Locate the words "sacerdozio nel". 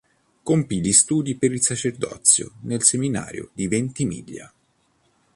1.61-2.81